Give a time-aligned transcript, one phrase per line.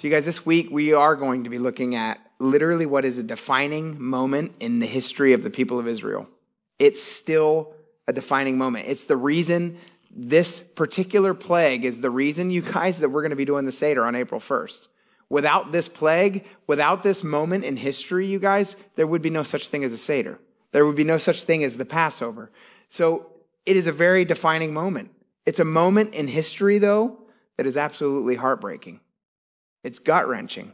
[0.00, 3.18] So, you guys, this week we are going to be looking at literally what is
[3.18, 6.26] a defining moment in the history of the people of Israel.
[6.78, 7.74] It's still
[8.08, 8.88] a defining moment.
[8.88, 9.76] It's the reason
[10.10, 13.72] this particular plague is the reason, you guys, that we're going to be doing the
[13.72, 14.88] Seder on April 1st.
[15.28, 19.68] Without this plague, without this moment in history, you guys, there would be no such
[19.68, 20.38] thing as a Seder.
[20.72, 22.50] There would be no such thing as the Passover.
[22.88, 23.32] So
[23.66, 25.10] it is a very defining moment.
[25.44, 27.18] It's a moment in history, though,
[27.58, 29.00] that is absolutely heartbreaking.
[29.82, 30.72] It's gut wrenching.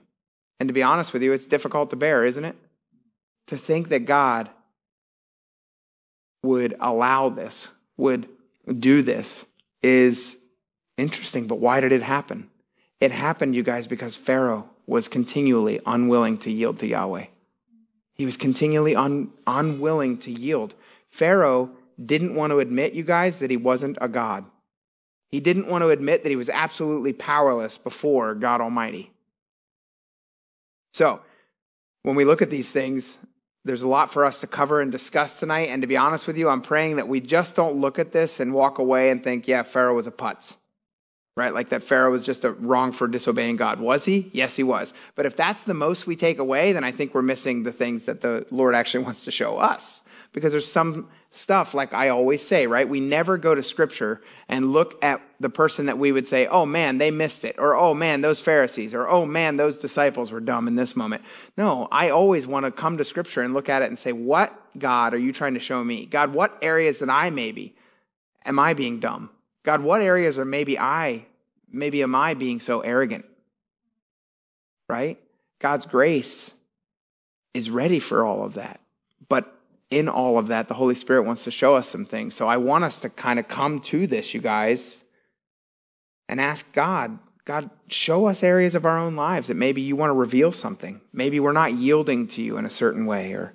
[0.58, 2.56] And to be honest with you, it's difficult to bear, isn't it?
[3.48, 4.50] To think that God
[6.42, 8.28] would allow this, would
[8.78, 9.44] do this,
[9.82, 10.36] is
[10.96, 11.46] interesting.
[11.46, 12.50] But why did it happen?
[13.00, 17.26] It happened, you guys, because Pharaoh was continually unwilling to yield to Yahweh.
[18.14, 20.74] He was continually un, unwilling to yield.
[21.10, 21.70] Pharaoh
[22.02, 24.44] didn't want to admit, you guys, that he wasn't a God.
[25.30, 29.10] He didn't want to admit that he was absolutely powerless before God Almighty.
[30.92, 31.20] So,
[32.02, 33.18] when we look at these things,
[33.64, 35.70] there's a lot for us to cover and discuss tonight.
[35.70, 38.38] And to be honest with you, I'm praying that we just don't look at this
[38.38, 40.54] and walk away and think, yeah, Pharaoh was a putz
[41.36, 41.52] right?
[41.52, 43.78] Like that Pharaoh was just a wrong for disobeying God.
[43.78, 44.30] Was he?
[44.32, 44.94] Yes, he was.
[45.14, 48.06] But if that's the most we take away, then I think we're missing the things
[48.06, 50.00] that the Lord actually wants to show us.
[50.36, 52.86] Because there's some stuff, like I always say, right?
[52.86, 54.20] We never go to scripture
[54.50, 57.56] and look at the person that we would say, oh man, they missed it.
[57.58, 58.92] Or oh man, those Pharisees.
[58.92, 61.22] Or oh man, those disciples were dumb in this moment.
[61.56, 64.52] No, I always want to come to scripture and look at it and say, what
[64.78, 66.04] God are you trying to show me?
[66.04, 67.74] God, what areas that I maybe
[68.44, 69.30] am I being dumb?
[69.64, 71.24] God, what areas are maybe I,
[71.72, 73.24] maybe am I being so arrogant?
[74.86, 75.18] Right?
[75.60, 76.50] God's grace
[77.54, 78.80] is ready for all of that.
[79.90, 82.34] In all of that, the Holy Spirit wants to show us some things.
[82.34, 84.96] So I want us to kind of come to this, you guys,
[86.28, 90.10] and ask God, God, show us areas of our own lives that maybe you want
[90.10, 91.00] to reveal something.
[91.12, 93.54] Maybe we're not yielding to you in a certain way or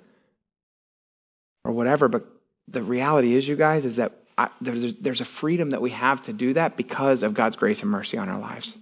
[1.64, 2.26] or whatever, but
[2.68, 6.22] the reality is, you guys, is that I, there's, there's a freedom that we have
[6.24, 8.76] to do that because of God's grace and mercy on our lives.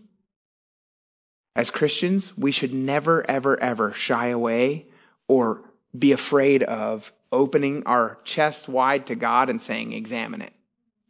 [1.56, 4.86] As Christians, we should never, ever, ever shy away
[5.28, 5.62] or
[5.98, 10.52] be afraid of opening our chest wide to God and saying, Examine it.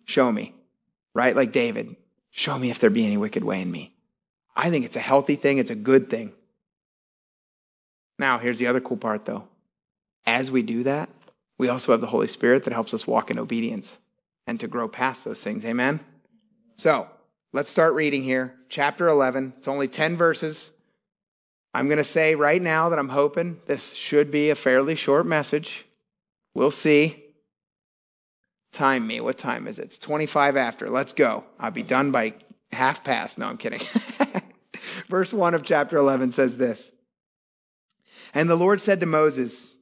[0.05, 0.55] Show me.
[1.15, 1.35] Right?
[1.35, 1.97] Like David,
[2.31, 3.95] show me if there be any wicked way in me.
[4.55, 6.33] I think it's a healthy thing, it's a good thing.
[8.19, 9.45] Now, here's the other cool part though.
[10.27, 11.09] As we do that,
[11.59, 13.97] we also have the Holy Spirit that helps us walk in obedience
[14.47, 15.65] and to grow past those things.
[15.65, 16.01] Amen?
[16.75, 17.09] So,
[17.53, 18.55] let's start reading here.
[18.69, 19.55] Chapter 11.
[19.59, 20.71] It's only 10 verses.
[21.73, 25.27] I'm going to say right now that I'm hoping this should be a fairly short
[25.27, 25.87] message.
[26.55, 27.25] We'll see.
[28.73, 29.21] Time me.
[29.21, 29.87] What time is it?
[29.87, 30.89] It's 25 after.
[30.89, 31.45] Let's go.
[31.59, 32.35] I'll be done by
[32.73, 33.39] half past.
[33.39, 33.81] No, I'm kidding.
[35.09, 36.91] Verse 1 of chapter 11 says this
[38.33, 39.75] And the Lord said to Moses,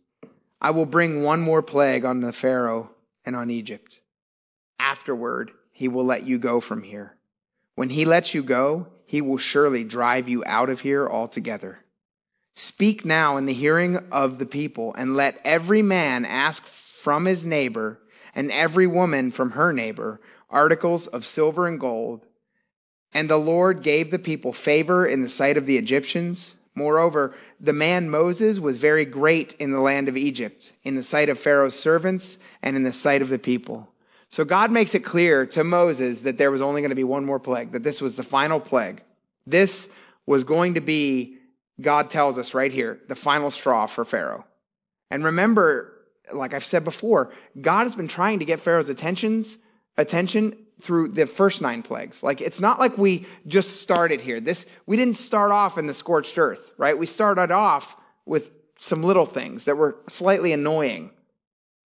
[0.61, 2.91] I will bring one more plague on the Pharaoh
[3.25, 4.01] and on Egypt
[4.79, 7.17] Afterward, he will let you go from here.
[7.75, 11.85] When he lets you go, he will surely drive you out of here altogether.
[12.59, 17.45] Speak now in the hearing of the people, and let every man ask from his
[17.45, 18.01] neighbor,
[18.35, 20.21] and every woman from her neighbor,
[20.51, 22.27] articles of silver and gold.
[23.15, 26.57] And the Lord gave the people favor in the sight of the Egyptians.
[26.75, 31.29] Moreover, the man Moses was very great in the land of Egypt, in the sight
[31.29, 33.89] of Pharaoh's servants, and in the sight of the people.
[34.31, 37.25] So God makes it clear to Moses that there was only going to be one
[37.25, 39.01] more plague, that this was the final plague.
[39.47, 39.89] This
[40.27, 41.38] was going to be,
[41.81, 44.45] God tells us right here, the final straw for Pharaoh.
[45.11, 45.93] And remember,
[46.33, 49.59] like I've said before, God has been trying to get Pharaoh's attentions,
[49.97, 52.23] attention through the first nine plagues.
[52.23, 54.41] Like it's not like we just started here.
[54.41, 56.97] This we didn't start off in the scorched earth, right?
[56.97, 57.97] We started off
[58.27, 61.11] with some little things that were slightly annoying.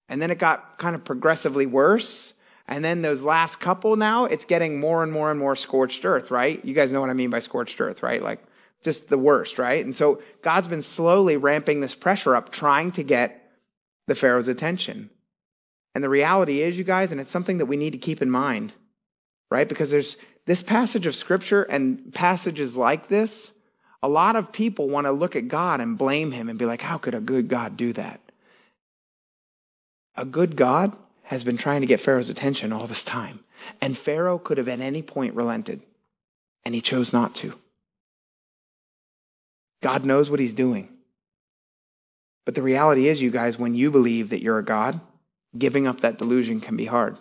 [0.08, 2.32] And then it got kind of progressively worse.
[2.66, 6.30] And then those last couple now, it's getting more and more and more scorched earth,
[6.30, 6.64] right?
[6.64, 8.22] You guys know what I mean by scorched earth, right?
[8.22, 8.42] Like
[8.82, 9.84] just the worst, right?
[9.84, 13.50] And so God's been slowly ramping this pressure up, trying to get
[14.06, 15.10] the Pharaoh's attention.
[15.94, 18.30] And the reality is, you guys, and it's something that we need to keep in
[18.30, 18.72] mind,
[19.50, 19.68] right?
[19.68, 20.16] Because there's
[20.46, 23.52] this passage of scripture and passages like this,
[24.02, 26.80] a lot of people want to look at God and blame him and be like,
[26.80, 28.20] how could a good God do that?
[30.16, 33.40] A good God has been trying to get Pharaoh's attention all this time.
[33.80, 35.82] And Pharaoh could have at any point relented,
[36.64, 37.54] and he chose not to.
[39.82, 40.88] God knows what he's doing.
[42.44, 45.00] But the reality is, you guys, when you believe that you're a God,
[45.56, 47.16] giving up that delusion can be hard.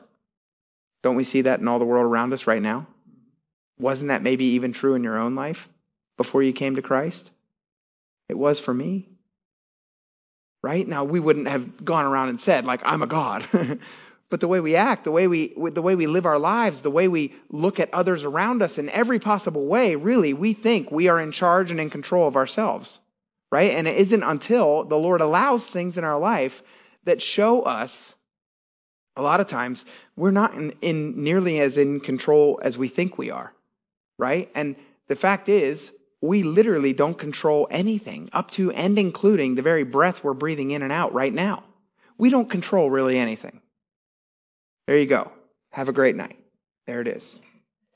[1.04, 2.88] Don't we see that in all the world around us right now?
[3.78, 5.70] Wasn't that maybe even true in your own life?
[6.20, 7.32] before you came to Christ?
[8.28, 9.08] It was for me.
[10.62, 10.86] Right?
[10.86, 13.48] Now, we wouldn't have gone around and said, like, I'm a God.
[14.30, 16.92] but the way we act, the way we, the way we live our lives, the
[16.92, 21.08] way we look at others around us in every possible way, really, we think we
[21.08, 23.00] are in charge and in control of ourselves.
[23.52, 23.72] Right?
[23.72, 26.62] And it isn't until the Lord allows things in our life
[27.06, 28.14] that show us
[29.16, 29.86] a lot of times
[30.16, 33.52] we're not in, in, nearly as in control as we think we are,
[34.18, 34.50] right?
[34.56, 34.76] And
[35.08, 35.92] the fact is,
[36.22, 40.82] we literally don't control anything up to and including the very breath we're breathing in
[40.82, 41.64] and out right now.
[42.18, 43.62] We don't control really anything.
[44.90, 45.32] There you go.
[45.70, 46.40] Have a great night.
[46.88, 47.38] There it is.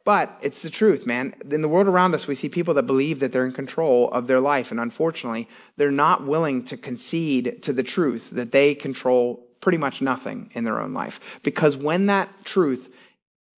[0.06, 1.34] But it's the truth, man.
[1.50, 4.28] In the world around us, we see people that believe that they're in control of
[4.28, 4.70] their life.
[4.70, 10.04] And unfortunately, they're not willing to concede to the truth that they control pretty much
[10.04, 11.20] nothing in their own life.
[11.42, 12.94] Because when that truth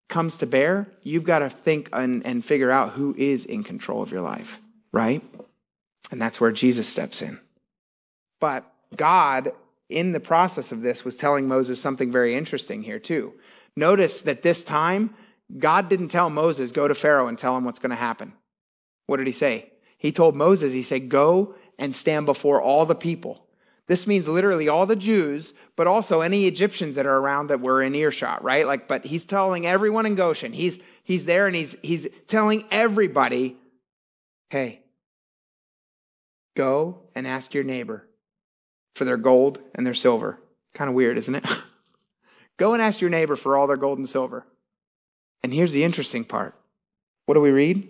[0.07, 4.01] comes to bear, you've got to think and, and figure out who is in control
[4.01, 4.61] of your life,
[4.93, 5.21] right?
[6.09, 7.37] And that's where Jesus steps in.
[8.39, 8.63] But
[8.95, 9.51] God,
[9.89, 13.33] in the process of this, was telling Moses something very interesting here, too.
[13.75, 15.13] Notice that this time,
[15.57, 18.33] God didn't tell Moses, go to Pharaoh and tell him what's going to happen.
[19.07, 19.71] What did he say?
[19.97, 23.45] He told Moses, he said, go and stand before all the people
[23.87, 27.83] this means literally all the Jews, but also any Egyptians that are around that were
[27.83, 28.65] in earshot, right?
[28.65, 30.53] Like, but he's telling everyone in Goshen.
[30.53, 33.57] He's he's there and he's he's telling everybody,
[34.49, 34.81] hey,
[36.55, 38.07] go and ask your neighbor
[38.95, 40.39] for their gold and their silver.
[40.73, 41.45] Kind of weird, isn't it?
[42.57, 44.45] go and ask your neighbor for all their gold and silver.
[45.43, 46.55] And here's the interesting part.
[47.27, 47.87] What do we read?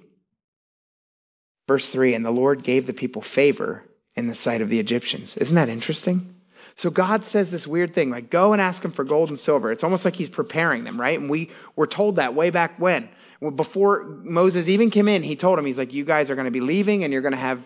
[1.67, 3.83] Verse 3 And the Lord gave the people favor
[4.15, 5.37] in the sight of the Egyptians.
[5.37, 6.35] Isn't that interesting?
[6.75, 9.71] So God says this weird thing, like go and ask him for gold and silver.
[9.71, 11.17] It's almost like he's preparing them, right?
[11.17, 13.07] And we were told that way back when.
[13.55, 16.51] Before Moses even came in, he told him, he's like, you guys are going to
[16.51, 17.65] be leaving and you're going to have,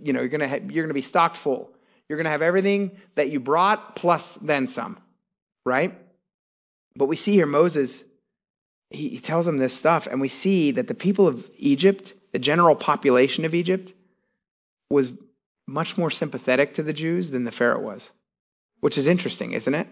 [0.00, 1.71] you know, you're going to you're going to be stocked full.
[2.08, 4.98] You're going to have everything that you brought plus then some,
[5.64, 5.98] right?
[6.96, 8.04] But we see here Moses,
[8.90, 12.38] he, he tells them this stuff, and we see that the people of Egypt, the
[12.38, 13.92] general population of Egypt,
[14.90, 15.12] was
[15.66, 18.10] much more sympathetic to the Jews than the Pharaoh was,
[18.80, 19.88] which is interesting, isn't it?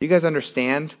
[0.00, 0.94] You guys understand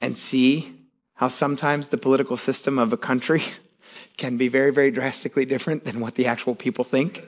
[0.00, 0.74] and see
[1.14, 3.42] how sometimes the political system of a country
[4.16, 7.22] can be very, very drastically different than what the actual people think?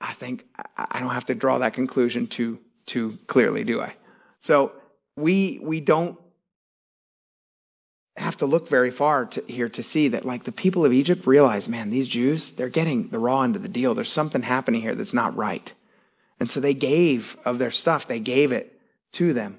[0.00, 0.44] I think
[0.76, 3.94] I don't have to draw that conclusion too, too clearly, do I?
[4.40, 4.72] So
[5.16, 6.18] we, we don't
[8.16, 11.26] have to look very far to, here to see that like the people of Egypt
[11.26, 13.94] realize, man, these Jews, they're getting the raw end of the deal.
[13.94, 15.72] There's something happening here that's not right.
[16.38, 18.78] And so they gave of their stuff, they gave it
[19.12, 19.58] to them.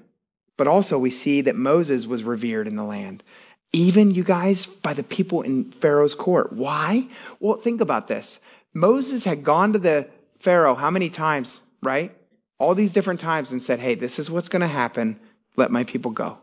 [0.56, 3.22] But also we see that Moses was revered in the land.
[3.72, 6.52] Even you guys by the people in Pharaoh's court.
[6.52, 7.06] Why?
[7.38, 8.38] Well, think about this.
[8.74, 10.08] Moses had gone to the
[10.38, 12.14] Pharaoh how many times, right?
[12.58, 15.18] All these different times and said, "Hey, this is what's going to happen.
[15.56, 16.38] Let my people go."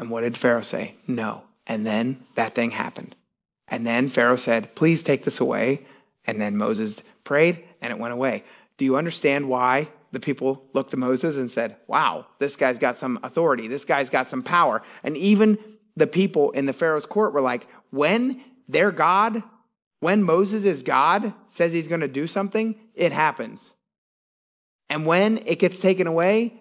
[0.00, 0.94] And what did Pharaoh say?
[1.06, 1.42] No.
[1.66, 3.14] And then that thing happened.
[3.68, 5.86] And then Pharaoh said, Please take this away.
[6.24, 8.44] And then Moses prayed and it went away.
[8.78, 12.96] Do you understand why the people looked to Moses and said, Wow, this guy's got
[12.96, 13.68] some authority.
[13.68, 14.82] This guy's got some power.
[15.02, 15.58] And even
[15.96, 19.42] the people in the Pharaoh's court were like, When their God,
[20.00, 23.72] when Moses is God, says he's going to do something, it happens.
[24.88, 26.54] And when it gets taken away,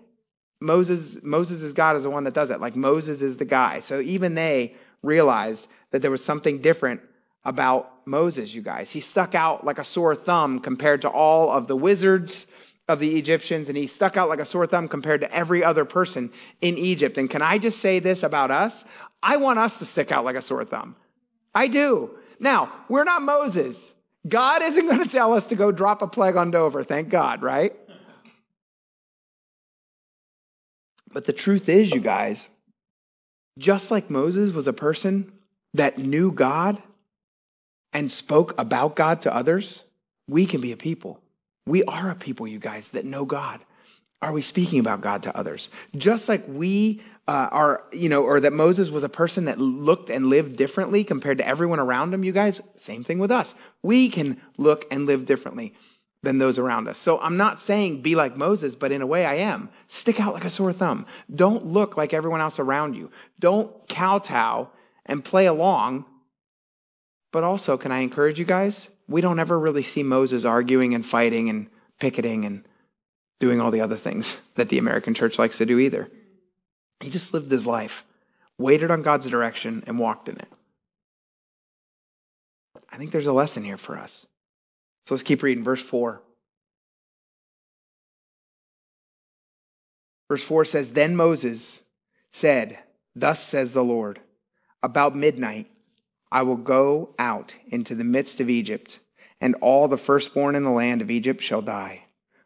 [0.61, 2.59] Moses, Moses is God is the one that does it.
[2.59, 3.79] Like Moses is the guy.
[3.79, 7.01] So even they realized that there was something different
[7.45, 8.91] about Moses, you guys.
[8.91, 12.45] He stuck out like a sore thumb compared to all of the wizards
[12.89, 15.85] of the Egyptians, and he stuck out like a sore thumb compared to every other
[15.85, 17.17] person in Egypt.
[17.17, 18.83] And can I just say this about us?
[19.21, 20.95] I want us to stick out like a sore thumb.
[21.53, 22.11] I do.
[22.39, 23.91] Now, we're not Moses.
[24.27, 27.41] God isn't going to tell us to go drop a plague on Dover, thank God,
[27.41, 27.73] right?
[31.11, 32.47] But the truth is, you guys,
[33.57, 35.31] just like Moses was a person
[35.73, 36.81] that knew God
[37.93, 39.83] and spoke about God to others,
[40.27, 41.19] we can be a people.
[41.65, 43.61] We are a people, you guys, that know God.
[44.21, 45.69] Are we speaking about God to others?
[45.95, 50.09] Just like we uh, are, you know, or that Moses was a person that looked
[50.09, 53.53] and lived differently compared to everyone around him, you guys, same thing with us.
[53.83, 55.75] We can look and live differently
[56.23, 56.97] than those around us.
[56.97, 59.69] So I'm not saying be like Moses, but in a way I am.
[59.89, 61.05] Stick out like a sore thumb.
[61.31, 63.11] Don't look like everyone else around you.
[63.39, 64.69] Don't kowtow
[65.05, 66.05] and play along.
[67.31, 68.89] But also, can I encourage you guys?
[69.07, 71.67] We don't ever really see Moses arguing and fighting and
[71.99, 72.67] picketing and
[73.39, 76.09] doing all the other things that the American church likes to do either.
[77.01, 78.05] He just lived his life,
[78.57, 80.49] waited on God's direction, and walked in it.
[82.91, 84.25] I think there's a lesson here for us.
[85.07, 85.63] So let's keep reading.
[85.63, 86.21] Verse 4.
[90.27, 91.79] Verse 4 says, Then Moses
[92.31, 92.79] said,
[93.15, 94.19] Thus says the Lord,
[94.83, 95.67] about midnight
[96.31, 98.99] I will go out into the midst of Egypt,
[99.41, 102.03] and all the firstborn in the land of Egypt shall die.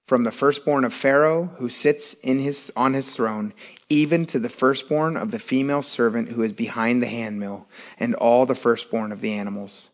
[0.08, 3.54] From the firstborn of Pharaoh who sits in his, on his throne,
[3.90, 7.68] even to the firstborn of the female servant who is behind the handmill,
[7.98, 9.90] and all the firstborn of the animals.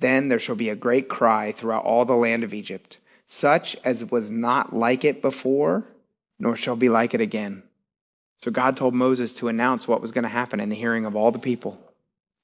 [0.00, 4.10] Then there shall be a great cry throughout all the land of Egypt, such as
[4.10, 5.84] was not like it before,
[6.38, 7.62] nor shall be like it again.
[8.40, 11.16] So God told Moses to announce what was going to happen in the hearing of
[11.16, 11.78] all the people.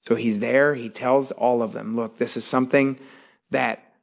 [0.07, 2.99] So he's there, he tells all of them, look, this is something
[3.51, 3.95] that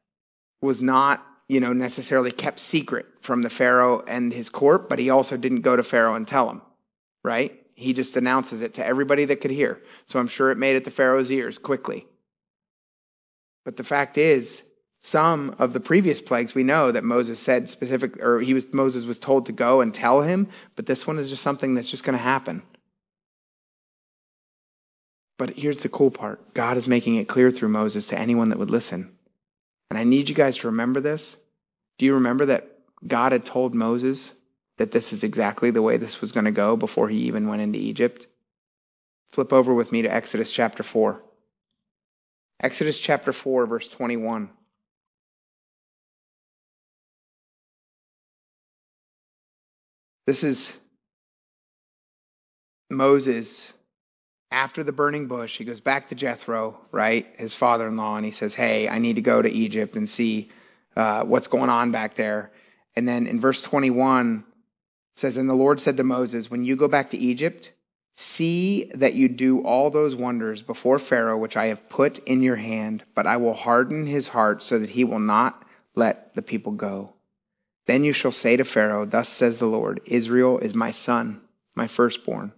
[0.62, 5.10] was not, you know, necessarily kept secret from the Pharaoh and his court, but he
[5.10, 6.62] also didn't go to Pharaoh and tell him,
[7.26, 7.62] right?
[7.76, 9.82] He just announces it to everybody that could hear.
[10.06, 12.08] So I'm sure it made it to Pharaoh's ears quickly.
[13.66, 14.62] But the fact is,
[15.02, 19.04] some of the previous plagues we know that Moses said specific or he was Moses
[19.04, 22.06] was told to go and tell him, but this one is just something that's just
[22.06, 22.64] going to happen.
[25.38, 26.54] But here's the cool part.
[26.54, 29.12] God is making it clear through Moses to anyone that would listen.
[29.90, 31.36] And I need you guys to remember this.
[32.02, 34.32] Do you remember that God had told Moses
[34.80, 37.62] that this is exactly the way this was going to go before he even went
[37.62, 38.26] into Egypt?
[39.32, 41.22] Flip over with me to Exodus chapter 4.
[42.64, 44.50] Exodus chapter 4, verse 21.
[50.26, 50.72] This is
[52.90, 53.68] Moses
[54.50, 55.60] after the burning bush.
[55.60, 58.98] He goes back to Jethro, right, his father in law, and he says, Hey, I
[58.98, 60.50] need to go to Egypt and see
[60.96, 62.52] uh, what's going on back there.
[62.96, 64.44] And then in verse 21,
[65.16, 67.72] says, And the Lord said to Moses, When you go back to Egypt,
[68.14, 72.58] see that you do all those wonders before Pharaoh, which I have put in your
[72.58, 75.64] hand, but I will harden his heart so that he will not
[75.96, 77.14] let the people go.
[77.88, 81.42] Then you shall say to Pharaoh, Thus says the Lord, Israel is my son,
[81.76, 82.54] my firstborn.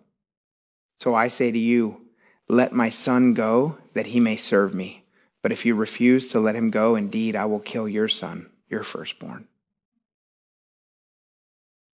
[1.00, 2.02] So I say to you,
[2.48, 5.03] Let my son go, that he may serve me.
[5.44, 8.82] But if you refuse to let him go, indeed, I will kill your son, your
[8.82, 9.48] firstborn.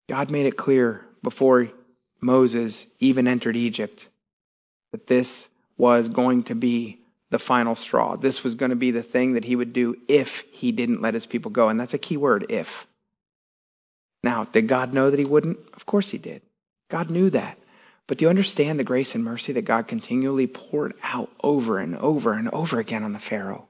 [0.08, 1.70] God made it clear before
[2.20, 4.06] Moses even entered Egypt
[4.92, 7.00] that this was going to be
[7.30, 8.16] the final straw.
[8.16, 11.14] This was going to be the thing that he would do if he didn't let
[11.14, 11.68] his people go.
[11.68, 12.86] And that's a key word, if.
[14.22, 15.58] Now, did God know that he wouldn't?
[15.74, 16.42] Of course he did.
[16.90, 17.58] God knew that.
[18.08, 21.94] But do you understand the grace and mercy that God continually poured out over and
[21.96, 23.68] over and over again on the Pharaoh?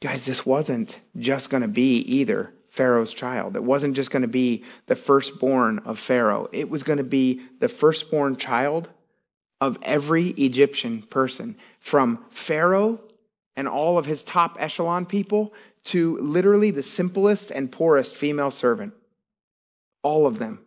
[0.00, 3.56] Guys, this wasn't just going to be either Pharaoh's child.
[3.56, 6.48] It wasn't just going to be the firstborn of Pharaoh.
[6.50, 8.88] It was going to be the firstborn child
[9.60, 12.98] of every Egyptian person, from Pharaoh
[13.54, 15.52] and all of his top echelon people
[15.84, 18.94] to literally the simplest and poorest female servant.
[20.02, 20.60] All of them.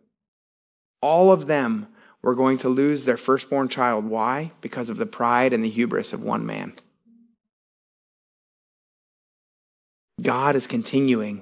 [1.04, 1.88] All of them
[2.22, 4.06] were going to lose their firstborn child.
[4.06, 4.54] Why?
[4.62, 6.72] Because of the pride and the hubris of one man.
[10.22, 11.42] God is continuing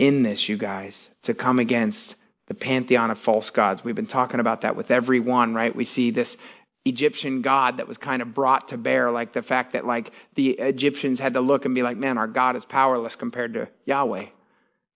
[0.00, 2.16] in this, you guys, to come against
[2.48, 3.84] the pantheon of false gods.
[3.84, 5.76] We've been talking about that with every one, right?
[5.76, 6.36] We see this
[6.84, 10.58] Egyptian God that was kind of brought to bear, like the fact that like the
[10.58, 14.26] Egyptians had to look and be like, man, our God is powerless compared to Yahweh.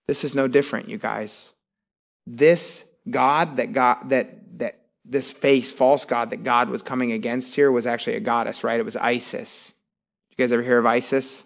[0.08, 1.52] This is no different, you guys.
[2.26, 7.54] This God that God that that this face, false God that God was coming against
[7.54, 8.80] here was actually a goddess, right?
[8.80, 9.72] It was Isis.
[10.30, 11.42] You guys ever hear of Isis?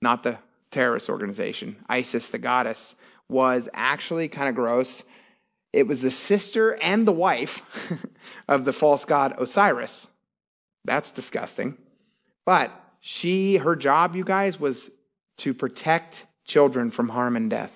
[0.00, 0.38] Not the
[0.70, 1.76] terrorist organization.
[1.88, 2.94] Isis, the goddess,
[3.28, 5.02] was actually kind of gross.
[5.72, 7.62] It was the sister and the wife
[8.48, 10.06] of the false god Osiris.
[10.84, 11.78] That's disgusting.
[12.44, 14.90] But she, her job, you guys, was
[15.38, 17.72] to protect children from harm and death.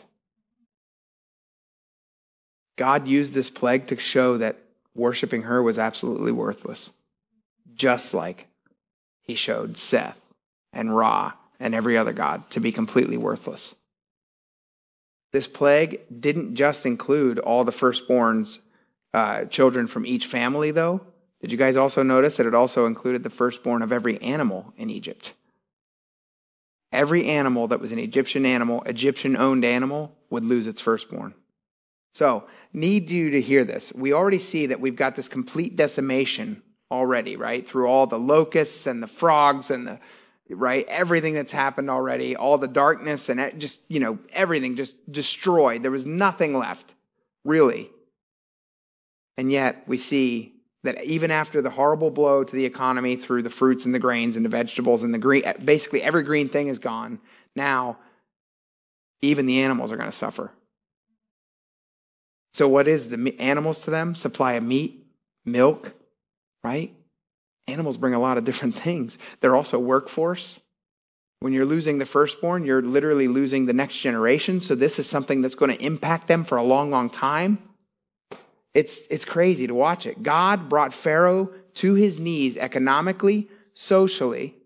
[2.79, 4.57] God used this plague to show that
[4.95, 6.91] worshiping her was absolutely worthless,
[7.75, 8.47] just like
[9.21, 10.19] he showed Seth
[10.73, 13.75] and Ra and every other god to be completely worthless.
[15.33, 18.61] This plague didn't just include all the firstborns,
[19.13, 21.01] uh, children from each family, though.
[21.41, 24.89] Did you guys also notice that it also included the firstborn of every animal in
[24.89, 25.35] Egypt?
[26.93, 31.35] Every animal that was an Egyptian animal, Egyptian owned animal, would lose its firstborn.
[32.11, 33.93] So, need you to hear this.
[33.95, 37.69] We already see that we've got this complete decimation already, right?
[37.69, 40.01] Through all the locusts and the frogs and the
[40.51, 40.87] right?
[40.89, 45.83] Everything that's happened already, all the darkness and just, you know, everything just destroyed.
[45.83, 46.95] There was nothing left,
[47.45, 47.91] really.
[49.37, 53.51] And yet we see that even after the horrible blow to the economy through the
[53.51, 56.79] fruits and the grains and the vegetables and the green, basically every green thing is
[56.79, 57.21] gone,
[57.55, 57.99] now
[59.21, 60.51] even the animals are going to suffer.
[62.53, 64.15] So, what is the animals to them?
[64.15, 65.07] Supply of meat,
[65.45, 65.93] milk,
[66.65, 66.95] right?
[67.67, 69.19] Animals bring a lot of different things.
[69.41, 70.59] They're also workforce.
[71.41, 74.61] When you're losing the firstborn, you're literally losing the next generation.
[74.61, 77.59] So, this is something that's going to impact them for a long, long time.
[78.75, 80.23] It's, it's crazy to watch it.
[80.23, 84.58] God brought Pharaoh to his knees economically, socially.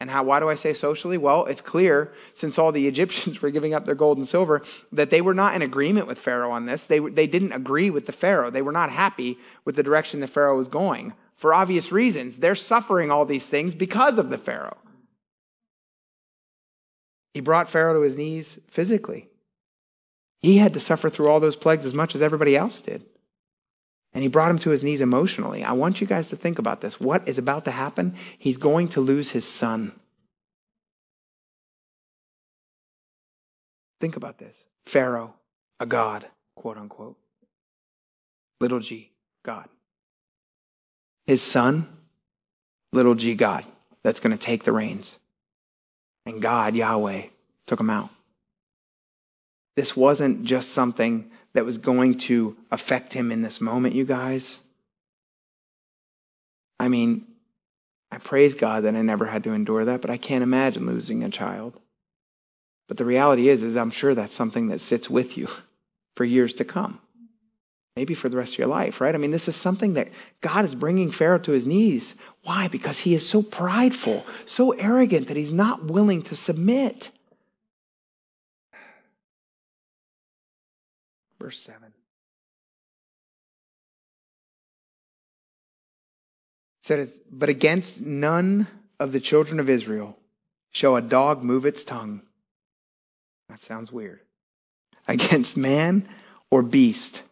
[0.00, 1.18] And how, why do I say socially?
[1.18, 5.10] Well, it's clear since all the Egyptians were giving up their gold and silver that
[5.10, 6.86] they were not in agreement with Pharaoh on this.
[6.86, 8.50] They, they didn't agree with the Pharaoh.
[8.50, 11.12] They were not happy with the direction the Pharaoh was going.
[11.36, 14.78] For obvious reasons, they're suffering all these things because of the Pharaoh.
[17.34, 19.28] He brought Pharaoh to his knees physically.
[20.42, 23.04] He had to suffer through all those plagues as much as everybody else did.
[24.12, 25.62] And he brought him to his knees emotionally.
[25.62, 26.98] I want you guys to think about this.
[27.00, 28.16] What is about to happen?
[28.38, 29.92] He's going to lose his son.
[34.00, 35.34] Think about this Pharaoh,
[35.78, 36.26] a god,
[36.56, 37.16] quote unquote.
[38.60, 39.10] Little g,
[39.44, 39.68] God.
[41.26, 41.88] His son,
[42.92, 43.64] little g, God,
[44.02, 45.18] that's going to take the reins.
[46.26, 47.22] And God, Yahweh,
[47.66, 48.10] took him out.
[49.76, 54.60] This wasn't just something that was going to affect him in this moment, you guys.
[56.78, 57.26] I mean,
[58.12, 61.22] I praise God that I never had to endure that, but I can't imagine losing
[61.22, 61.78] a child.
[62.88, 65.48] But the reality is, is I'm sure that's something that sits with you
[66.16, 67.00] for years to come.
[67.96, 69.14] Maybe for the rest of your life, right?
[69.14, 70.08] I mean, this is something that
[70.40, 72.14] God is bringing Pharaoh to his knees.
[72.44, 72.68] Why?
[72.68, 77.10] Because he is so prideful, so arrogant that he's not willing to submit.
[81.40, 81.82] Verse 7.
[81.86, 81.92] It
[86.82, 88.66] says, But against none
[88.98, 90.18] of the children of Israel
[90.70, 92.22] shall a dog move its tongue.
[93.48, 94.20] That sounds weird.
[95.08, 96.08] Against man
[96.50, 97.22] or beast,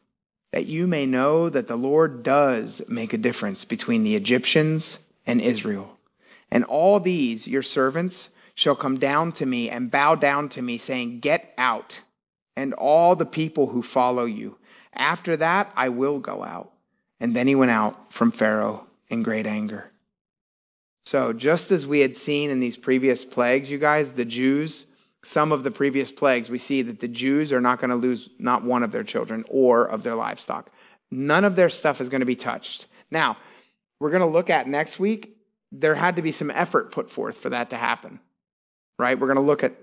[0.52, 5.40] that you may know that the Lord does make a difference between the Egyptians and
[5.40, 5.96] Israel.
[6.50, 10.78] And all these, your servants, shall come down to me and bow down to me,
[10.78, 12.00] saying, Get out
[12.58, 14.58] and all the people who follow you.
[14.92, 16.72] After that, I will go out.
[17.20, 19.90] And then he went out from Pharaoh in great anger.
[21.06, 24.84] So, just as we had seen in these previous plagues, you guys, the Jews,
[25.24, 28.28] some of the previous plagues, we see that the Jews are not going to lose
[28.38, 30.70] not one of their children or of their livestock.
[31.10, 32.86] None of their stuff is going to be touched.
[33.10, 33.38] Now,
[34.00, 35.36] we're going to look at next week,
[35.72, 38.20] there had to be some effort put forth for that to happen,
[38.98, 39.18] right?
[39.18, 39.74] We're going to look at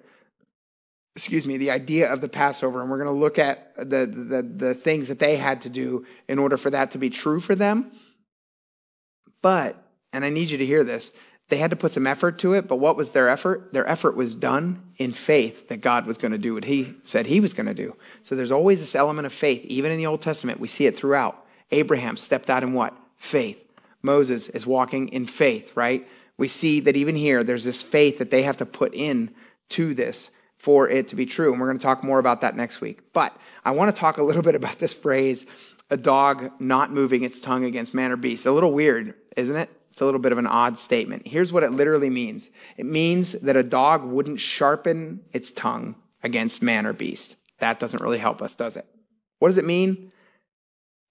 [1.16, 4.42] excuse me, the idea of the Passover, and we're going to look at the, the,
[4.42, 7.56] the things that they had to do in order for that to be true for
[7.56, 7.92] them.
[9.42, 11.12] But, and I need you to hear this,
[11.48, 13.72] they had to put some effort to it, but what was their effort?
[13.72, 17.28] Their effort was done in faith that God was going to do what He said
[17.28, 17.96] He was going to do.
[18.24, 19.64] So there's always this element of faith.
[19.66, 21.46] Even in the Old Testament, we see it throughout.
[21.72, 22.98] Abraham stepped out in what?
[23.18, 23.62] Faith.
[24.02, 26.08] Moses is walking in faith, right?
[26.38, 29.34] We see that even here, there's this faith that they have to put in
[29.70, 30.30] to this
[30.66, 31.52] for it to be true.
[31.52, 33.14] And we're going to talk more about that next week.
[33.14, 35.46] But I want to talk a little bit about this phrase,
[35.92, 38.48] a dog not moving its tongue against man or beast.
[38.48, 39.70] A little weird, isn't it?
[39.92, 41.28] It's a little bit of an odd statement.
[41.28, 46.64] Here's what it literally means it means that a dog wouldn't sharpen its tongue against
[46.64, 47.36] man or beast.
[47.60, 48.88] That doesn't really help us, does it?
[49.38, 50.12] What does it mean?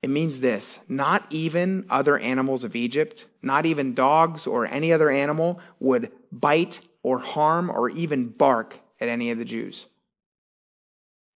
[0.03, 5.11] It means this not even other animals of Egypt, not even dogs or any other
[5.11, 9.87] animal would bite or harm or even bark at any of the Jews.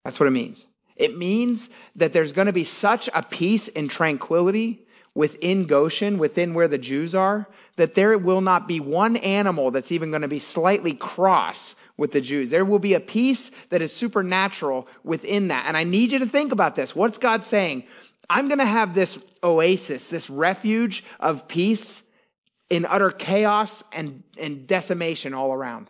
[0.03, 0.65] That's what it means.
[0.95, 6.53] It means that there's going to be such a peace and tranquility within Goshen, within
[6.53, 10.27] where the Jews are, that there will not be one animal that's even going to
[10.27, 12.49] be slightly cross with the Jews.
[12.49, 15.65] There will be a peace that is supernatural within that.
[15.67, 16.95] And I need you to think about this.
[16.95, 17.83] What's God saying?
[18.29, 22.03] I'm going to have this oasis, this refuge of peace
[22.69, 25.89] in utter chaos and, and decimation all around.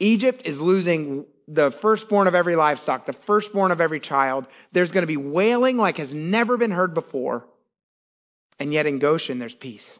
[0.00, 4.46] Egypt is losing the firstborn of every livestock, the firstborn of every child.
[4.72, 7.46] There's going to be wailing like has never been heard before.
[8.58, 9.98] And yet in Goshen, there's peace.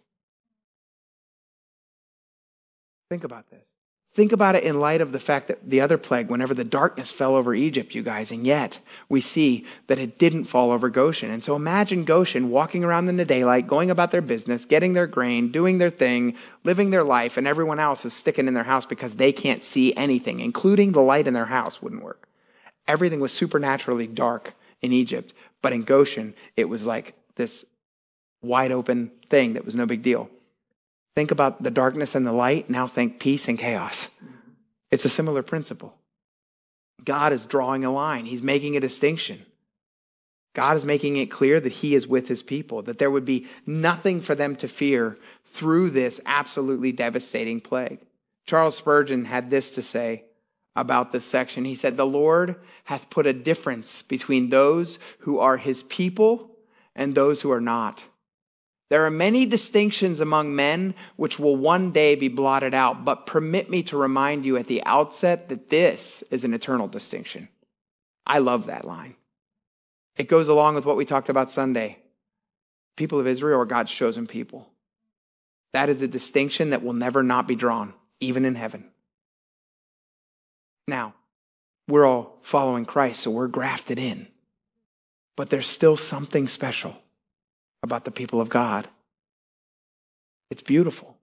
[3.09, 3.67] Think about this.
[4.13, 7.13] Think about it in light of the fact that the other plague, whenever the darkness
[7.13, 11.31] fell over Egypt, you guys, and yet we see that it didn't fall over Goshen.
[11.31, 15.07] And so imagine Goshen walking around in the daylight, going about their business, getting their
[15.07, 18.85] grain, doing their thing, living their life, and everyone else is sticking in their house
[18.85, 22.29] because they can't see anything, including the light in their house wouldn't work.
[22.89, 27.65] Everything was supernaturally dark in Egypt, but in Goshen, it was like this
[28.43, 30.29] wide open thing that was no big deal.
[31.21, 32.71] Think about the darkness and the light.
[32.71, 34.09] Now think peace and chaos.
[34.91, 35.95] It's a similar principle.
[37.05, 39.45] God is drawing a line, He's making a distinction.
[40.55, 43.47] God is making it clear that He is with His people, that there would be
[43.67, 47.99] nothing for them to fear through this absolutely devastating plague.
[48.47, 50.25] Charles Spurgeon had this to say
[50.75, 51.67] about this section.
[51.67, 56.57] He said, The Lord hath put a difference between those who are His people
[56.97, 58.05] and those who are not.
[58.91, 63.71] There are many distinctions among men which will one day be blotted out, but permit
[63.71, 67.49] me to remind you at the outset that this is an eternal distinction.
[68.27, 69.15] I love that line.
[70.17, 71.99] It goes along with what we talked about Sunday.
[72.97, 74.69] People of Israel are God's chosen people.
[75.73, 78.91] That is a distinction that will never not be drawn, even in heaven.
[80.89, 81.15] Now,
[81.87, 84.27] we're all following Christ, so we're grafted in.
[85.37, 86.97] But there's still something special
[87.83, 88.89] about the people of God.
[90.51, 91.17] It's beautiful.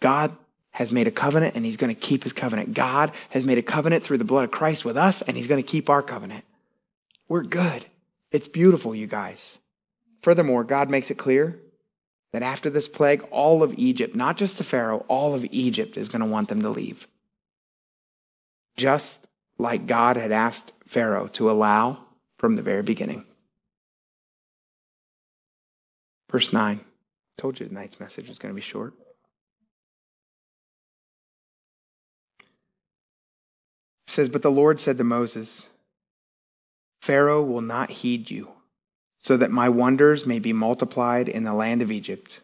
[0.00, 0.36] God
[0.70, 2.74] has made a covenant and he's going to keep his covenant.
[2.74, 5.62] God has made a covenant through the blood of Christ with us and he's going
[5.62, 6.44] to keep our covenant.
[7.28, 7.84] We're good.
[8.30, 9.58] It's beautiful, you guys.
[10.22, 11.58] Furthermore, God makes it clear
[12.32, 16.08] that after this plague, all of Egypt, not just the Pharaoh, all of Egypt is
[16.08, 17.08] going to want them to leave.
[18.76, 19.26] Just
[19.58, 21.98] like God had asked Pharaoh to allow
[22.38, 23.24] from the very beginning.
[26.30, 26.80] Verse 9.
[27.36, 28.94] Told you tonight's message was going to be short.
[34.06, 35.68] It says, But the Lord said to Moses,
[37.00, 38.48] Pharaoh will not heed you,
[39.18, 42.40] so that my wonders may be multiplied in the land of Egypt.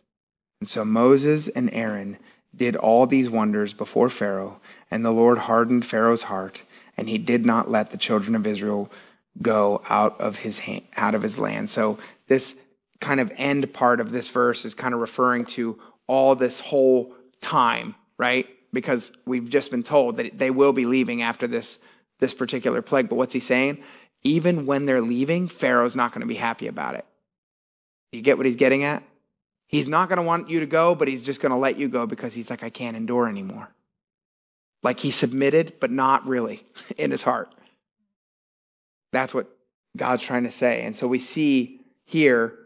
[0.60, 2.18] And so Moses and Aaron
[2.56, 6.62] did all these wonders before Pharaoh, and the Lord hardened Pharaoh's heart,
[6.96, 8.90] and he did not let the children of Israel
[9.42, 11.68] go out of his hand, out of his land.
[11.68, 12.54] So this
[13.00, 17.14] kind of end part of this verse is kind of referring to all this whole
[17.40, 18.46] time, right?
[18.72, 21.78] Because we've just been told that they will be leaving after this,
[22.20, 23.08] this particular plague.
[23.08, 23.82] But what's he saying?
[24.22, 27.04] Even when they're leaving, Pharaoh's not going to be happy about it.
[28.12, 29.02] You get what he's getting at?
[29.66, 31.88] He's not going to want you to go, but he's just going to let you
[31.88, 33.68] go because he's like, I can't endure anymore.
[34.82, 36.64] Like he submitted, but not really
[36.96, 37.54] in his heart.
[39.12, 39.48] That's what
[39.96, 40.84] God's trying to say.
[40.84, 42.58] And so we see here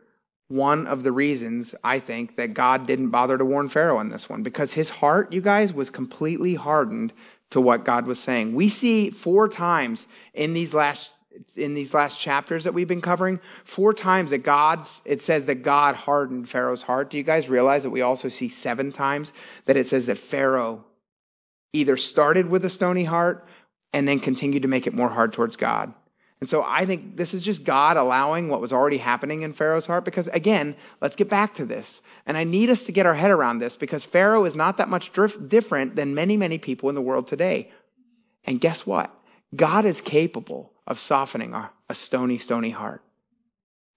[0.49, 4.29] one of the reasons I think that God didn't bother to warn Pharaoh in this
[4.29, 7.13] one because his heart, you guys, was completely hardened
[7.51, 8.55] to what God was saying.
[8.55, 11.11] We see four times in these last
[11.55, 15.63] in these last chapters that we've been covering, four times that God's it says that
[15.63, 17.11] God hardened Pharaoh's heart.
[17.11, 19.33] Do you guys realize that we also see seven times
[19.67, 20.85] that it says that Pharaoh
[21.73, 23.47] either started with a stony heart
[23.93, 25.93] and then continued to make it more hard towards God?
[26.41, 29.87] And so I think this is just God allowing what was already happening in Pharaoh's
[29.87, 30.05] heart.
[30.05, 32.01] Because again, let's get back to this.
[32.27, 34.89] And I need us to get our head around this because Pharaoh is not that
[34.89, 35.11] much
[35.49, 37.71] different than many, many people in the world today.
[38.45, 39.13] And guess what?
[39.57, 43.03] God is capable of softening a, stony, stony heart.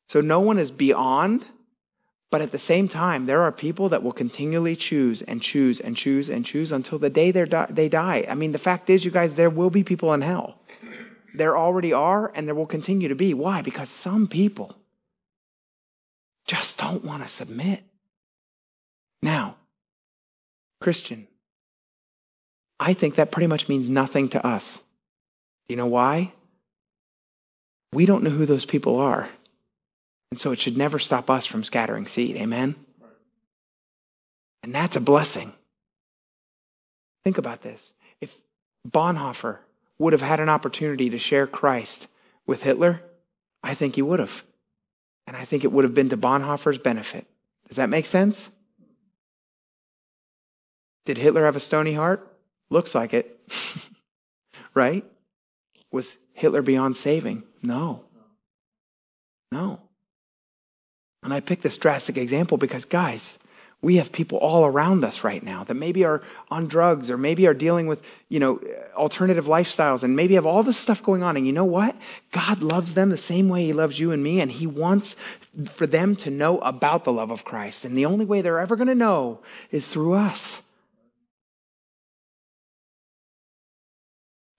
[0.08, 1.46] So no one is beyond,
[2.32, 5.96] but at the same time, there are people that will continually choose and choose and
[5.96, 8.26] choose and choose until the day they die.
[8.28, 10.61] I mean, the fact is, you guys, there will be people in hell.
[11.34, 13.34] There already are, and there will continue to be.
[13.34, 13.62] Why?
[13.62, 14.76] Because some people
[16.46, 17.84] just don't want to submit.
[19.22, 19.56] Now,
[20.82, 21.28] Christian,
[22.80, 24.78] I think that pretty much means nothing to us.
[24.78, 26.34] Do you know why?
[27.94, 29.30] We don't know who those people are.
[30.32, 32.36] And so it should never stop us from scattering seed.
[32.38, 32.76] Amen?
[34.64, 35.54] And that's a blessing.
[37.24, 37.94] Think about this.
[38.20, 38.36] If
[38.90, 39.60] Bonhoeffer
[40.02, 42.08] would have had an opportunity to share Christ
[42.48, 43.02] with Hitler,
[43.64, 44.44] I think he would have.
[45.28, 47.28] And I think it would have been to Bonhoeffer's benefit.
[47.68, 48.50] Does that make sense?
[51.06, 52.28] Did Hitler have a stony heart?
[52.70, 53.40] Looks like it.
[54.74, 55.06] right?
[55.92, 57.44] Was Hitler beyond saving?
[57.62, 58.06] No.
[59.52, 59.82] No.
[61.24, 63.38] And I picked this drastic example because, guys,
[63.84, 67.48] we have people all around us right now that maybe are on drugs or maybe
[67.48, 68.62] are dealing with, you know,
[68.96, 71.36] alternative lifestyles and maybe have all this stuff going on.
[71.36, 71.96] And you know what?
[72.32, 74.40] God loves them the same way he loves you and me.
[74.40, 75.16] And he wants
[75.74, 77.84] for them to know about the love of Christ.
[77.84, 79.40] And the only way they're ever going to know
[79.72, 80.62] is through us.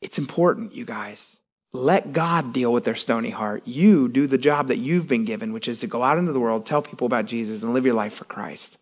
[0.01, 1.37] It's important, you guys.
[1.73, 3.63] Let God deal with their stony heart.
[3.67, 6.41] You do the job that you've been given, which is to go out into the
[6.41, 8.79] world, tell people about Jesus, and live your life for Christ.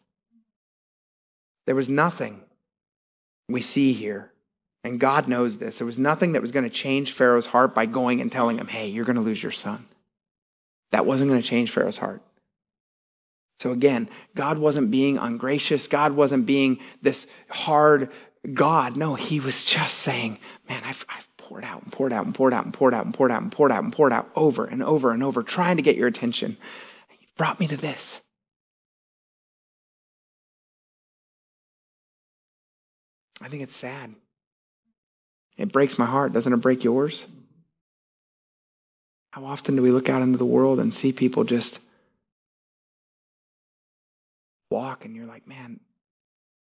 [1.66, 2.40] There was nothing
[3.48, 4.32] we see here.
[4.82, 5.78] And God knows this.
[5.78, 8.66] There was nothing that was going to change Pharaoh's heart by going and telling him,
[8.66, 9.86] hey, you're going to lose your son.
[10.92, 12.22] That wasn't going to change Pharaoh's heart.
[13.60, 15.86] So again, God wasn't being ungracious.
[15.86, 18.10] God wasn't being this hard
[18.54, 18.96] God.
[18.96, 22.54] No, he was just saying, man, I've, I've poured out and poured out and poured
[22.54, 24.82] out and poured out and poured out and poured out and poured out over and
[24.82, 26.56] over and over, trying to get your attention.
[27.10, 28.20] You brought me to this.
[33.40, 34.14] I think it's sad.
[35.56, 36.32] It breaks my heart.
[36.32, 37.24] Doesn't it break yours?
[39.32, 41.78] How often do we look out into the world and see people just
[44.70, 45.80] walk and you're like, man,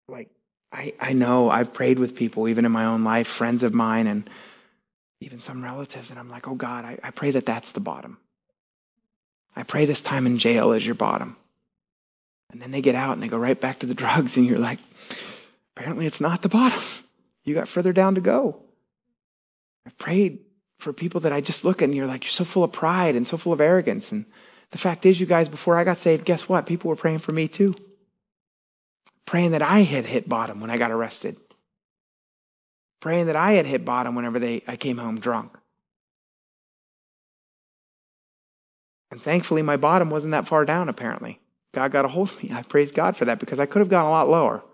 [0.09, 0.29] like,
[0.73, 4.07] I, I know I've prayed with people, even in my own life, friends of mine,
[4.07, 4.29] and
[5.21, 8.19] even some relatives, and I'm like, oh God, I, I pray that that's the bottom.
[9.55, 11.37] I pray this time in jail is your bottom.
[12.51, 14.59] And then they get out and they go right back to the drugs, and you're
[14.59, 14.81] like,
[15.77, 16.83] apparently it's not the bottom.
[17.45, 18.63] You got further down to go.
[19.87, 20.41] I've prayed
[20.79, 23.17] for people that I just look at and you're like, you're so full of pride
[23.17, 24.13] and so full of arrogance.
[24.13, 24.25] And
[24.71, 26.67] the fact is, you guys, before I got saved, guess what?
[26.67, 27.75] People were praying for me too.
[29.27, 31.37] Praying that I had hit bottom when I got arrested.
[33.01, 35.53] Praying that I had hit bottom whenever they, I came home drunk.
[39.11, 41.41] And thankfully, my bottom wasn't that far down, apparently.
[41.73, 42.51] God got a hold of me.
[42.53, 44.65] I praise God for that because I could have gone a lot lower.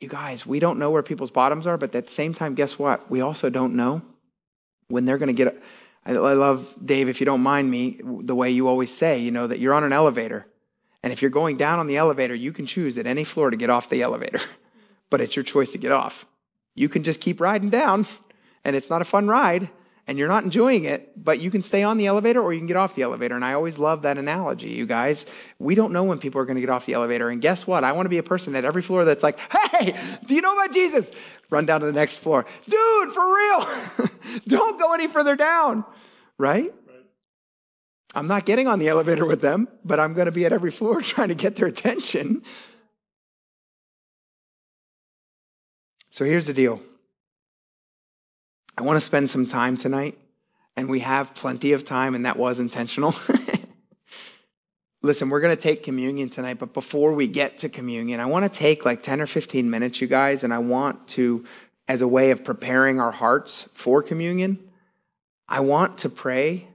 [0.00, 2.78] You guys, we don't know where people's bottoms are, but at the same time, guess
[2.78, 3.10] what?
[3.10, 4.02] We also don't know
[4.88, 5.62] when they're going to get.
[6.06, 9.46] I love, Dave, if you don't mind me, the way you always say, you know,
[9.46, 10.46] that you're on an elevator.
[11.02, 13.56] And if you're going down on the elevator, you can choose at any floor to
[13.56, 14.40] get off the elevator,
[15.10, 16.26] but it's your choice to get off.
[16.74, 18.06] You can just keep riding down,
[18.64, 19.70] and it's not a fun ride,
[20.06, 22.66] and you're not enjoying it, but you can stay on the elevator or you can
[22.66, 23.34] get off the elevator.
[23.34, 25.24] And I always love that analogy, you guys.
[25.58, 27.30] We don't know when people are going to get off the elevator.
[27.30, 27.84] And guess what?
[27.84, 30.52] I want to be a person at every floor that's like, hey, do you know
[30.52, 31.10] about Jesus?
[31.48, 32.44] Run down to the next floor.
[32.68, 33.66] Dude, for real.
[34.46, 35.84] don't go any further down,
[36.38, 36.72] right?
[38.14, 40.70] I'm not getting on the elevator with them, but I'm going to be at every
[40.70, 42.42] floor trying to get their attention.
[46.10, 46.80] So here's the deal
[48.76, 50.18] I want to spend some time tonight,
[50.76, 53.14] and we have plenty of time, and that was intentional.
[55.02, 58.50] Listen, we're going to take communion tonight, but before we get to communion, I want
[58.50, 61.44] to take like 10 or 15 minutes, you guys, and I want to,
[61.86, 64.58] as a way of preparing our hearts for communion,
[65.48, 66.66] I want to pray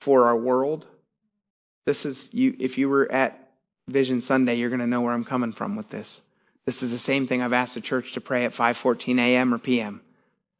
[0.00, 0.86] for our world.
[1.84, 3.50] This is you if you were at
[3.88, 6.20] Vision Sunday, you're going to know where I'm coming from with this.
[6.66, 9.54] This is the same thing I've asked the church to pray at 5:14 a.m.
[9.54, 10.02] or p.m.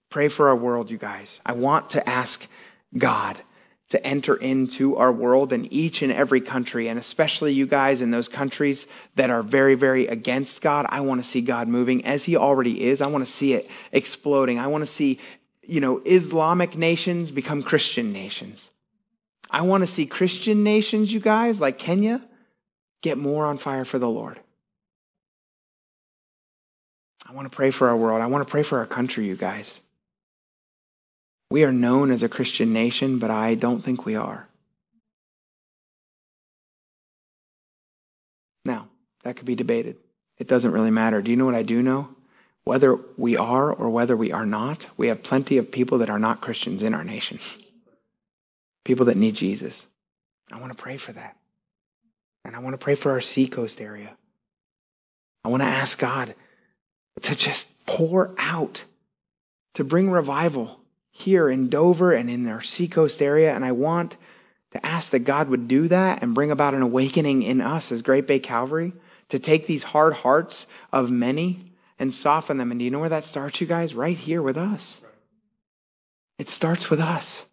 [0.09, 1.41] Pray for our world, you guys.
[1.47, 2.47] I want to ask
[2.97, 3.39] God
[3.91, 8.11] to enter into our world in each and every country, and especially you guys in
[8.11, 8.87] those countries
[9.17, 10.87] that are very, very against God.
[10.89, 13.01] I want to see God moving as He already is.
[13.01, 14.59] I want to see it exploding.
[14.59, 15.19] I want to see,
[15.63, 18.71] you know, Islamic nations become Christian nations.
[19.51, 22.23] I want to see Christian nations, you guys, like Kenya,
[23.03, 24.39] get more on fire for the Lord.
[27.31, 28.21] I want to pray for our world.
[28.21, 29.81] I want to pray for our country, you guys.
[31.49, 34.49] We are known as a Christian nation, but I don't think we are.
[38.65, 38.89] Now,
[39.23, 39.97] that could be debated.
[40.39, 41.23] It doesn't really matter.
[41.23, 42.09] Do you know what I do know?
[42.65, 46.19] Whether we are or whether we are not, we have plenty of people that are
[46.19, 47.39] not Christians in our nation
[48.85, 49.87] people that need Jesus.
[50.51, 51.37] I want to pray for that.
[52.45, 54.17] And I want to pray for our seacoast area.
[55.45, 56.35] I want to ask God
[57.23, 58.85] to just pour out,
[59.75, 60.81] to bring revival
[61.11, 63.55] here in Dover and in our seacoast area.
[63.55, 64.17] And I want
[64.73, 68.03] to ask that God would do that and bring about an awakening in us as
[68.03, 68.93] Great Bay Calvary
[69.29, 72.71] to take these hard hearts of many and soften them.
[72.71, 73.95] And do you know where that starts, you guys?
[73.95, 75.01] Right here with us.
[76.39, 77.45] It starts with us.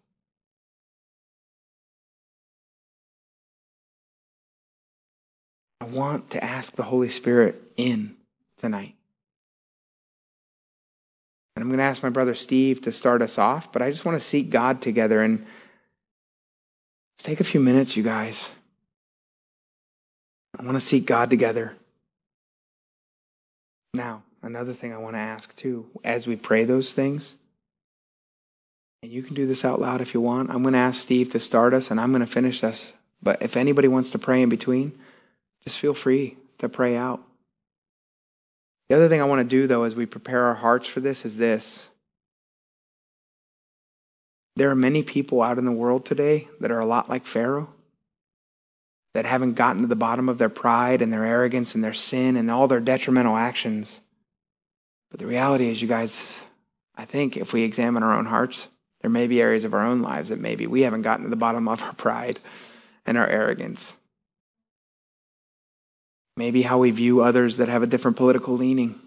[5.80, 8.16] I want to ask the Holy Spirit in
[8.56, 8.97] tonight.
[11.58, 14.04] And I'm going to ask my brother Steve to start us off, but I just
[14.04, 15.44] want to seek God together and
[17.18, 18.48] take a few minutes, you guys.
[20.56, 21.74] I want to seek God together.
[23.92, 27.34] Now, another thing I want to ask too, as we pray those things,
[29.02, 30.50] and you can do this out loud if you want.
[30.50, 32.92] I'm going to ask Steve to start us, and I'm going to finish us.
[33.20, 34.96] But if anybody wants to pray in between,
[35.64, 37.20] just feel free to pray out.
[38.88, 41.24] The other thing I want to do, though, as we prepare our hearts for this,
[41.24, 41.88] is this.
[44.56, 47.68] There are many people out in the world today that are a lot like Pharaoh,
[49.14, 52.36] that haven't gotten to the bottom of their pride and their arrogance and their sin
[52.36, 54.00] and all their detrimental actions.
[55.10, 56.42] But the reality is, you guys,
[56.96, 58.68] I think if we examine our own hearts,
[59.00, 61.36] there may be areas of our own lives that maybe we haven't gotten to the
[61.36, 62.40] bottom of our pride
[63.06, 63.92] and our arrogance.
[66.38, 69.00] Maybe how we view others that have a different political leaning.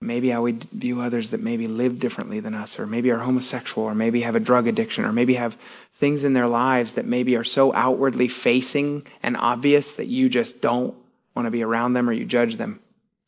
[0.00, 3.84] Maybe how we view others that maybe live differently than us, or maybe are homosexual,
[3.84, 5.56] or maybe have a drug addiction, or maybe have
[5.98, 10.60] things in their lives that maybe are so outwardly facing and obvious that you just
[10.60, 10.94] don't
[11.34, 12.78] want to be around them or you judge them.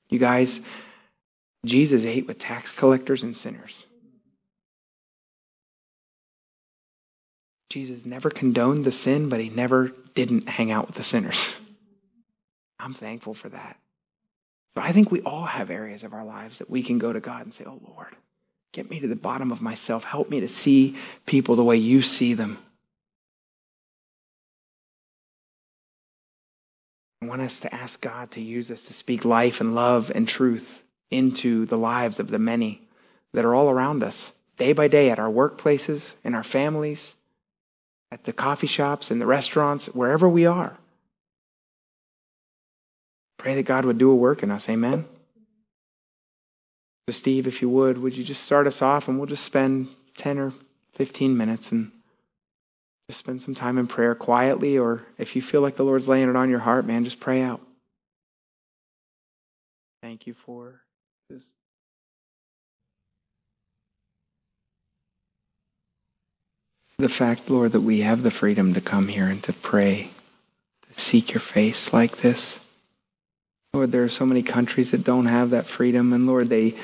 [0.08, 0.60] You guys,
[1.66, 3.84] Jesus ate with tax collectors and sinners.
[7.68, 11.56] Jesus never condoned the sin, but he never didn't hang out with the sinners.
[12.80, 13.76] I'm thankful for that.
[14.74, 17.20] So I think we all have areas of our lives that we can go to
[17.20, 18.16] God and say, Oh Lord,
[18.72, 20.04] get me to the bottom of myself.
[20.04, 22.58] Help me to see people the way you see them.
[27.22, 30.26] I want us to ask God to use us to speak life and love and
[30.26, 32.80] truth into the lives of the many
[33.32, 37.16] that are all around us, day by day, at our workplaces, in our families,
[38.10, 40.78] at the coffee shops, in the restaurants, wherever we are.
[43.40, 44.68] Pray that God would do a work in us.
[44.68, 45.06] Amen.
[47.08, 49.88] So, Steve, if you would, would you just start us off and we'll just spend
[50.18, 50.52] 10 or
[50.96, 51.90] 15 minutes and
[53.08, 56.28] just spend some time in prayer quietly, or if you feel like the Lord's laying
[56.28, 57.62] it on your heart, man, just pray out.
[60.02, 60.82] Thank you for
[61.30, 61.52] this.
[66.98, 70.10] The fact, Lord, that we have the freedom to come here and to pray,
[70.82, 72.60] to seek your face like this.
[73.72, 76.74] Lord, there are so many countries that don't have that freedom, and Lord, they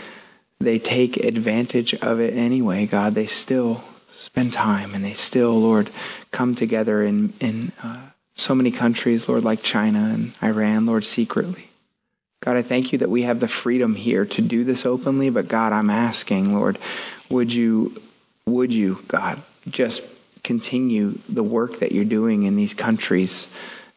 [0.61, 2.87] they take advantage of it anyway.
[2.87, 5.91] God, they still spend time, and they still, Lord,
[6.31, 11.71] come together in in uh, so many countries, Lord, like China and Iran, Lord, secretly.
[12.41, 15.49] God, I thank you that we have the freedom here to do this openly, but
[15.49, 16.79] God, I'm asking, Lord,
[17.31, 18.01] would you,
[18.47, 20.03] would you, God, just
[20.45, 23.49] continue the work that you're doing in these countries?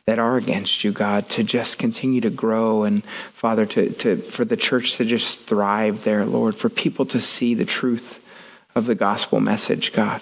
[0.09, 4.43] That are against you, God, to just continue to grow and Father, to, to for
[4.43, 8.19] the church to just thrive there, Lord, for people to see the truth
[8.73, 10.21] of the gospel message, God.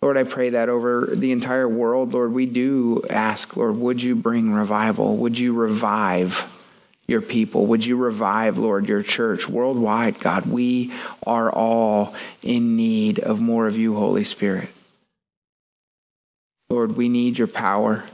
[0.00, 4.16] Lord, I pray that over the entire world, Lord, we do ask, Lord, would you
[4.16, 5.18] bring revival?
[5.18, 6.50] Would you revive
[7.06, 7.66] your people?
[7.66, 10.46] Would you revive, Lord, your church worldwide, God?
[10.46, 10.94] We
[11.26, 14.70] are all in need of more of you, Holy Spirit.
[16.70, 18.04] Lord, we need your power.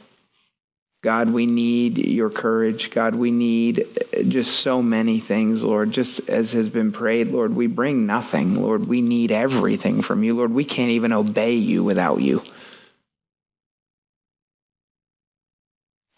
[1.08, 2.90] God, we need your courage.
[2.90, 3.86] God, we need
[4.28, 5.90] just so many things, Lord.
[5.90, 8.62] Just as has been prayed, Lord, we bring nothing.
[8.62, 10.34] Lord, we need everything from you.
[10.34, 12.42] Lord, we can't even obey you without you.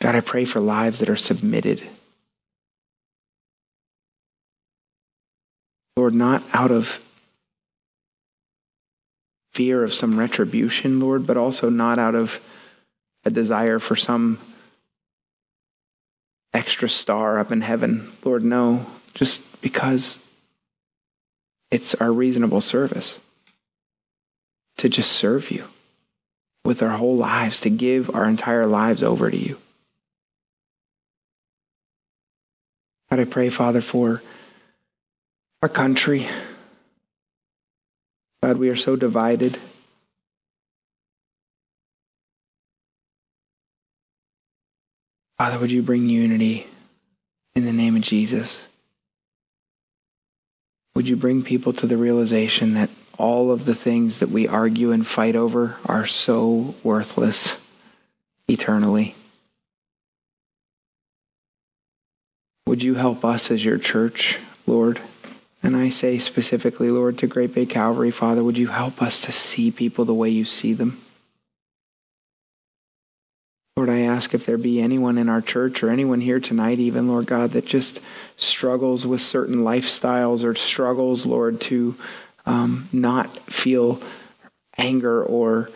[0.02, 1.86] God, I pray for lives that are submitted.
[5.96, 6.98] Lord, not out of
[9.52, 12.40] fear of some retribution, Lord, but also not out of
[13.24, 14.40] a desire for some
[16.52, 18.12] extra star up in heaven.
[18.24, 20.18] Lord, no, just because
[21.70, 23.18] it's our reasonable service
[24.78, 25.64] to just serve you
[26.64, 29.58] with our whole lives, to give our entire lives over to you.
[33.10, 34.22] God, I pray, Father, for
[35.62, 36.28] our country.
[38.42, 39.58] God, we are so divided.
[45.40, 46.66] Father, would you bring unity
[47.54, 48.62] in the name of Jesus?
[50.94, 54.92] Would you bring people to the realization that all of the things that we argue
[54.92, 57.56] and fight over are so worthless
[58.48, 59.14] eternally?
[62.66, 65.00] Would you help us as your church, Lord?
[65.62, 69.32] And I say specifically, Lord, to Great Bay Calvary, Father, would you help us to
[69.32, 71.00] see people the way you see them?
[73.80, 77.08] Lord, I ask if there be anyone in our church or anyone here tonight, even,
[77.08, 77.98] Lord God, that just
[78.36, 81.96] struggles with certain lifestyles or struggles, Lord, to
[82.44, 83.98] um, not feel
[84.76, 85.70] anger or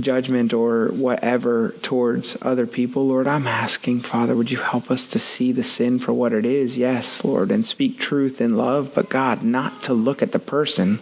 [0.00, 5.18] judgment or whatever towards other people, Lord, I'm asking, Father, would you help us to
[5.18, 6.78] see the sin for what it is?
[6.78, 11.00] Yes, Lord, and speak truth in love, but God, not to look at the person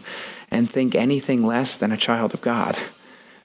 [0.50, 2.74] and think anything less than a child of God.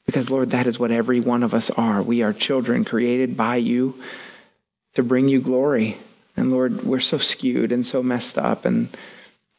[0.05, 2.01] Because, Lord, that is what every one of us are.
[2.01, 4.01] We are children created by you
[4.95, 5.97] to bring you glory.
[6.35, 8.89] And, Lord, we're so skewed and so messed up, and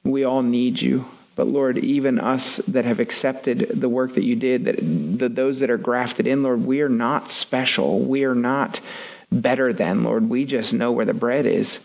[0.04, 1.06] we all need you.
[1.34, 4.76] But Lord, even us that have accepted the work that you did, that
[5.18, 8.00] the, those that are grafted in, Lord, we are not special.
[8.00, 8.80] We are not
[9.30, 10.28] better than, Lord.
[10.28, 11.78] We just know where the bread is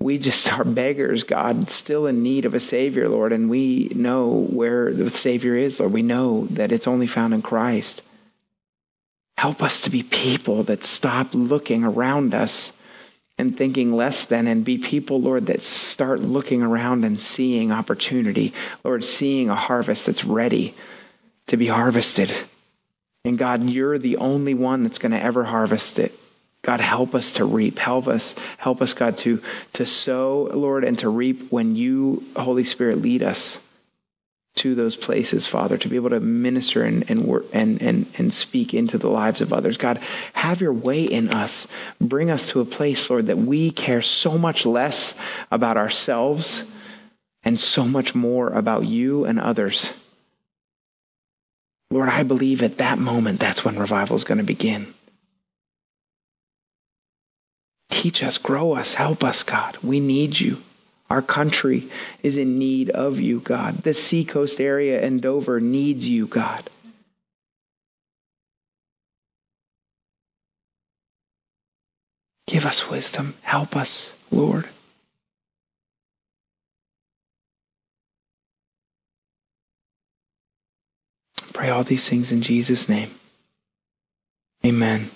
[0.00, 4.46] we just are beggars, God, still in need of a Savior, Lord, and we know
[4.50, 5.92] where the Savior is, Lord.
[5.92, 8.02] We know that it's only found in Christ.
[9.36, 12.72] Help us to be people that stop looking around us
[13.38, 18.52] and thinking less than, and be people, Lord, that start looking around and seeing opportunity.
[18.82, 20.74] Lord, seeing a harvest that's ready
[21.46, 22.32] to be harvested.
[23.24, 26.18] And God, you're the only one that's going to ever harvest it.
[26.68, 27.78] God, help us to reap.
[27.78, 29.40] Help us, help us, God, to,
[29.72, 33.58] to sow, Lord, and to reap when you, Holy Spirit, lead us
[34.56, 38.34] to those places, Father, to be able to minister and, and, work, and, and, and
[38.34, 39.78] speak into the lives of others.
[39.78, 39.98] God,
[40.34, 41.66] have your way in us.
[42.02, 45.14] Bring us to a place, Lord, that we care so much less
[45.50, 46.64] about ourselves
[47.44, 49.94] and so much more about you and others.
[51.90, 54.92] Lord, I believe at that moment that's when revival is going to begin.
[57.90, 59.76] Teach us, grow us, help us, God.
[59.82, 60.58] We need you.
[61.10, 61.88] Our country
[62.22, 63.78] is in need of you, God.
[63.78, 66.70] The seacoast area and Dover needs you, God.
[72.46, 73.34] Give us wisdom.
[73.42, 74.68] Help us, Lord.
[81.52, 83.10] Pray all these things in Jesus' name.
[84.64, 85.10] Amen.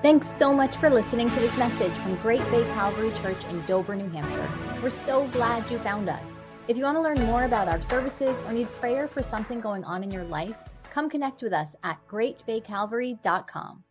[0.00, 3.96] Thanks so much for listening to this message from Great Bay Calvary Church in Dover,
[3.96, 4.80] New Hampshire.
[4.80, 6.22] We're so glad you found us.
[6.68, 9.82] If you want to learn more about our services or need prayer for something going
[9.82, 10.54] on in your life,
[10.92, 13.82] come connect with us at greatbaycalvary.com.